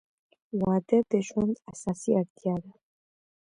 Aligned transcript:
•واده 0.61 0.99
د 1.11 1.13
ژوند 1.27 1.55
اساسي 1.71 2.11
اړتیا 2.21 2.55
ده. 2.63 2.71